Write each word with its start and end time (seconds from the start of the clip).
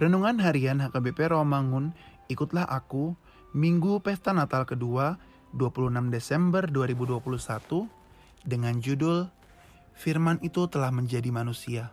Renungan 0.00 0.40
Harian 0.40 0.80
HKBP 0.80 1.28
Romangun, 1.28 1.92
ikutlah 2.32 2.64
aku, 2.64 3.12
Minggu 3.52 4.00
Pesta 4.00 4.32
Natal 4.32 4.64
kedua, 4.64 5.20
26 5.52 6.08
Desember 6.08 6.64
2021, 6.64 7.20
dengan 8.40 8.80
judul 8.80 9.28
Firman 9.92 10.40
itu 10.40 10.64
telah 10.72 10.88
menjadi 10.88 11.28
manusia. 11.28 11.92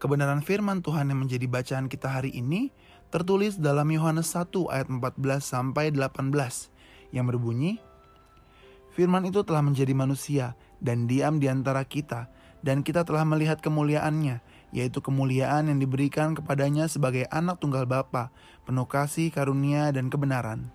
Kebenaran 0.00 0.40
firman 0.40 0.80
Tuhan 0.80 1.12
yang 1.12 1.28
menjadi 1.28 1.44
bacaan 1.44 1.84
kita 1.92 2.08
hari 2.08 2.32
ini 2.32 2.72
tertulis 3.12 3.60
dalam 3.60 3.92
Yohanes 3.92 4.32
1 4.32 4.48
ayat 4.72 4.88
14 4.88 5.20
sampai 5.44 5.92
18 5.92 6.32
yang 7.12 7.28
berbunyi, 7.28 7.76
Firman 8.96 9.28
itu 9.28 9.44
telah 9.44 9.60
menjadi 9.60 9.92
manusia 9.92 10.56
dan 10.80 11.04
diam 11.04 11.36
di 11.44 11.52
antara 11.52 11.84
kita, 11.84 12.32
dan 12.64 12.80
kita 12.80 13.04
telah 13.04 13.28
melihat 13.28 13.60
kemuliaannya, 13.60 14.40
yaitu 14.74 14.98
kemuliaan 14.98 15.70
yang 15.70 15.78
diberikan 15.78 16.34
kepadanya 16.34 16.90
sebagai 16.90 17.30
anak 17.30 17.62
tunggal 17.62 17.86
Bapa, 17.86 18.34
penuh 18.66 18.90
kasih, 18.90 19.30
karunia, 19.30 19.94
dan 19.94 20.10
kebenaran. 20.10 20.74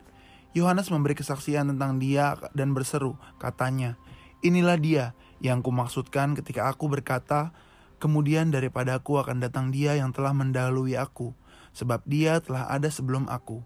Yohanes 0.55 0.87
memberi 0.89 1.13
kesaksian 1.13 1.67
tentang 1.75 1.99
dia 1.99 2.39
dan 2.55 2.71
berseru, 2.71 3.19
katanya, 3.37 3.99
Inilah 4.39 4.79
dia 4.79 5.05
yang 5.43 5.59
kumaksudkan 5.59 6.31
ketika 6.31 6.71
aku 6.71 6.87
berkata, 6.87 7.51
kemudian 7.99 8.55
daripadaku 8.55 9.19
akan 9.19 9.43
datang 9.43 9.75
dia 9.75 9.99
yang 9.99 10.15
telah 10.15 10.31
mendahului 10.31 10.95
aku, 10.95 11.35
sebab 11.75 11.99
dia 12.07 12.39
telah 12.39 12.71
ada 12.71 12.87
sebelum 12.87 13.27
aku. 13.27 13.59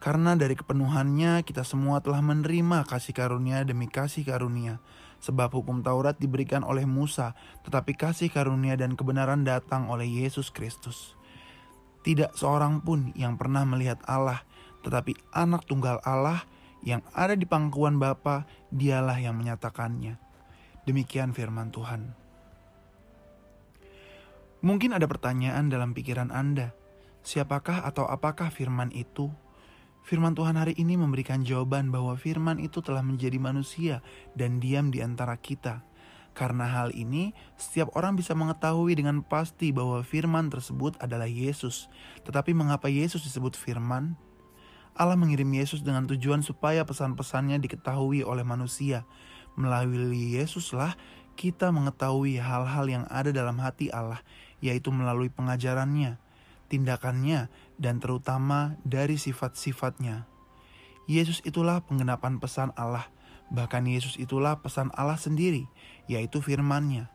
Karena 0.00 0.32
dari 0.32 0.56
kepenuhannya 0.56 1.44
kita 1.44 1.60
semua 1.60 2.00
telah 2.00 2.24
menerima 2.24 2.88
kasih 2.88 3.12
karunia 3.12 3.60
demi 3.68 3.84
kasih 3.84 4.24
karunia. 4.24 4.80
Sebab 5.20 5.52
hukum 5.52 5.84
Taurat 5.84 6.16
diberikan 6.16 6.64
oleh 6.64 6.88
Musa, 6.88 7.36
tetapi 7.62 7.92
kasih 7.92 8.32
karunia 8.32 8.74
dan 8.80 8.96
kebenaran 8.96 9.44
datang 9.44 9.92
oleh 9.92 10.08
Yesus 10.08 10.48
Kristus. 10.48 11.12
Tidak 12.00 12.32
seorang 12.32 12.80
pun 12.80 13.12
yang 13.12 13.36
pernah 13.36 13.68
melihat 13.68 14.00
Allah, 14.08 14.40
tetapi 14.80 15.12
anak 15.36 15.68
tunggal 15.68 16.00
Allah 16.00 16.48
yang 16.80 17.04
ada 17.12 17.36
di 17.36 17.44
pangkuan 17.44 18.00
Bapa, 18.00 18.48
dialah 18.72 19.20
yang 19.20 19.36
menyatakannya. 19.36 20.16
Demikian 20.88 21.36
firman 21.36 21.68
Tuhan. 21.68 22.16
Mungkin 24.64 24.96
ada 24.96 25.04
pertanyaan 25.04 25.68
dalam 25.68 25.92
pikiran 25.92 26.32
Anda, 26.32 26.72
siapakah 27.20 27.84
atau 27.84 28.08
apakah 28.08 28.48
firman 28.48 28.92
itu? 28.92 29.28
Firman 30.00 30.32
Tuhan 30.32 30.56
hari 30.56 30.74
ini 30.80 30.96
memberikan 30.96 31.44
jawaban 31.44 31.92
bahwa 31.92 32.16
firman 32.16 32.58
itu 32.58 32.80
telah 32.80 33.04
menjadi 33.04 33.36
manusia 33.36 34.00
dan 34.32 34.58
diam 34.58 34.88
di 34.88 35.04
antara 35.04 35.36
kita. 35.36 35.84
Karena 36.30 36.64
hal 36.66 36.94
ini, 36.94 37.34
setiap 37.58 37.90
orang 37.98 38.14
bisa 38.14 38.32
mengetahui 38.38 38.94
dengan 38.94 39.20
pasti 39.20 39.74
bahwa 39.74 40.00
firman 40.00 40.48
tersebut 40.48 40.96
adalah 41.02 41.26
Yesus. 41.26 41.90
Tetapi 42.22 42.54
mengapa 42.54 42.86
Yesus 42.86 43.26
disebut 43.26 43.58
firman? 43.58 44.14
Allah 44.94 45.18
mengirim 45.18 45.48
Yesus 45.52 45.82
dengan 45.82 46.06
tujuan 46.06 46.42
supaya 46.42 46.82
pesan-pesannya 46.86 47.58
diketahui 47.62 48.26
oleh 48.26 48.42
manusia. 48.46 49.06
Melalui 49.58 50.38
Yesuslah 50.38 50.94
kita 51.34 51.72
mengetahui 51.72 52.36
hal-hal 52.36 52.86
yang 52.86 53.04
ada 53.08 53.32
dalam 53.32 53.56
hati 53.62 53.88
Allah, 53.90 54.20
yaitu 54.60 54.92
melalui 54.92 55.32
pengajarannya, 55.32 56.20
tindakannya, 56.70 57.50
dan 57.76 57.98
terutama 57.98 58.78
dari 58.86 59.18
sifat-sifatnya. 59.18 60.30
Yesus 61.10 61.42
itulah 61.42 61.82
penggenapan 61.82 62.38
pesan 62.38 62.70
Allah, 62.78 63.10
bahkan 63.50 63.82
Yesus 63.82 64.14
itulah 64.14 64.62
pesan 64.62 64.94
Allah 64.94 65.18
sendiri, 65.18 65.66
yaitu 66.06 66.38
firman-Nya. 66.38 67.10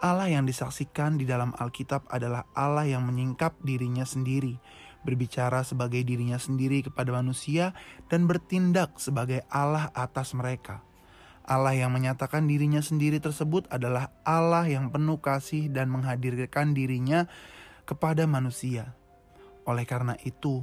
Allah 0.00 0.28
yang 0.28 0.44
disaksikan 0.44 1.16
di 1.16 1.24
dalam 1.24 1.56
Alkitab 1.56 2.08
adalah 2.12 2.44
Allah 2.52 2.84
yang 2.84 3.08
menyingkap 3.08 3.56
dirinya 3.64 4.04
sendiri, 4.04 4.60
berbicara 5.00 5.64
sebagai 5.64 6.04
dirinya 6.04 6.36
sendiri 6.36 6.84
kepada 6.84 7.16
manusia, 7.16 7.72
dan 8.12 8.28
bertindak 8.28 9.00
sebagai 9.00 9.44
Allah 9.48 9.88
atas 9.96 10.36
mereka. 10.36 10.84
Allah 11.50 11.74
yang 11.74 11.90
menyatakan 11.90 12.46
dirinya 12.46 12.78
sendiri 12.78 13.18
tersebut 13.18 13.66
adalah 13.74 14.12
Allah 14.22 14.70
yang 14.70 14.92
penuh 14.92 15.18
kasih 15.18 15.72
dan 15.72 15.90
menghadirkan 15.90 16.76
dirinya 16.76 17.26
kepada 17.90 18.22
manusia. 18.30 18.94
Oleh 19.66 19.82
karena 19.82 20.14
itu, 20.22 20.62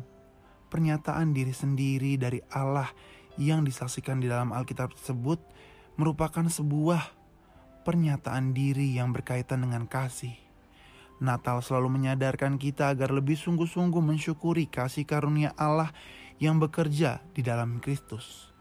pernyataan 0.72 1.36
diri 1.36 1.52
sendiri 1.52 2.16
dari 2.16 2.40
Allah 2.56 2.88
yang 3.36 3.68
disaksikan 3.68 4.24
di 4.24 4.32
dalam 4.32 4.56
Alkitab 4.56 4.96
tersebut 4.96 5.44
merupakan 6.00 6.48
sebuah 6.48 7.04
pernyataan 7.84 8.56
diri 8.56 8.96
yang 8.96 9.12
berkaitan 9.12 9.68
dengan 9.68 9.92
kasih. 9.92 10.40
Natal 11.20 11.60
selalu 11.60 12.00
menyadarkan 12.00 12.56
kita 12.56 12.96
agar 12.96 13.12
lebih 13.12 13.36
sungguh-sungguh 13.36 14.00
mensyukuri 14.00 14.72
kasih 14.72 15.04
karunia 15.04 15.52
Allah 15.60 15.92
yang 16.40 16.64
bekerja 16.64 17.20
di 17.36 17.44
dalam 17.44 17.84
Kristus. 17.84 18.56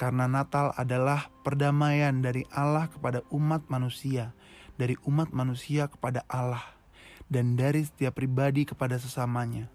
Karena 0.00 0.24
Natal 0.24 0.72
adalah 0.76 1.28
perdamaian 1.44 2.24
dari 2.24 2.48
Allah 2.52 2.88
kepada 2.88 3.26
umat 3.32 3.68
manusia, 3.68 4.32
dari 4.80 4.96
umat 5.04 5.32
manusia 5.32 5.88
kepada 5.88 6.22
Allah 6.28 6.75
dan 7.26 7.58
dari 7.58 7.82
setiap 7.82 8.18
pribadi 8.18 8.66
kepada 8.66 8.98
sesamanya. 8.98 9.66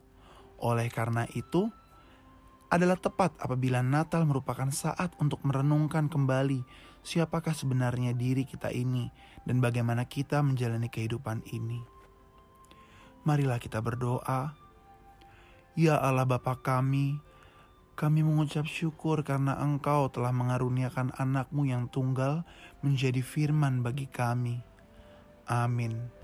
Oleh 0.61 0.87
karena 0.87 1.27
itu, 1.35 1.67
adalah 2.71 2.95
tepat 2.95 3.35
apabila 3.43 3.83
Natal 3.83 4.23
merupakan 4.23 4.71
saat 4.71 5.11
untuk 5.19 5.43
merenungkan 5.43 6.07
kembali 6.07 6.63
siapakah 7.03 7.51
sebenarnya 7.51 8.15
diri 8.15 8.47
kita 8.47 8.71
ini 8.71 9.11
dan 9.43 9.59
bagaimana 9.59 10.07
kita 10.07 10.39
menjalani 10.39 10.87
kehidupan 10.87 11.43
ini. 11.51 11.83
Marilah 13.27 13.59
kita 13.59 13.83
berdoa. 13.83 14.55
Ya 15.75 15.99
Allah 15.99 16.23
Bapa 16.23 16.55
kami, 16.63 17.19
kami 17.99 18.23
mengucap 18.23 18.63
syukur 18.65 19.21
karena 19.27 19.59
Engkau 19.59 20.07
telah 20.07 20.31
mengaruniakan 20.31 21.11
anakmu 21.19 21.67
yang 21.67 21.91
tunggal 21.91 22.47
menjadi 22.79 23.19
firman 23.19 23.83
bagi 23.83 24.07
kami. 24.07 24.63
Amin. 25.47 26.20